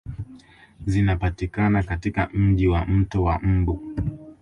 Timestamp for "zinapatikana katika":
0.85-2.29